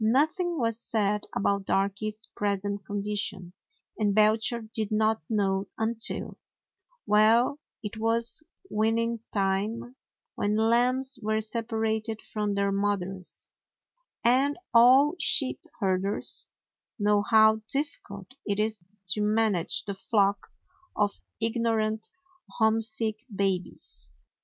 Nothing 0.03 0.57
was 0.57 0.81
said 0.81 1.25
about 1.35 1.67
Darky's 1.67 2.25
present 2.35 2.83
condition, 2.87 3.53
and 3.99 4.15
Belcher 4.15 4.61
did 4.61 4.91
not 4.91 5.21
know 5.29 5.67
until— 5.77 6.39
Well, 7.05 7.59
it 7.83 7.97
was 7.97 8.41
weaning 8.71 9.19
time, 9.31 9.95
when 10.33 10.55
the 10.55 10.63
lambs 10.63 11.19
were 11.21 11.39
separated 11.39 12.19
from 12.19 12.55
their 12.55 12.71
mother's, 12.71 13.49
and 14.25 14.57
all 14.73 15.13
sheep 15.19 15.59
herders 15.79 16.47
know 16.97 17.21
how 17.21 17.61
difficult 17.71 18.33
it 18.43 18.59
is 18.59 18.81
to 19.09 19.21
man 19.21 19.53
age 19.53 19.85
the 19.85 19.93
flock 19.93 20.47
of 20.95 21.21
ignorant, 21.39 22.09
homesick 22.57 23.23
babies. 23.35 24.09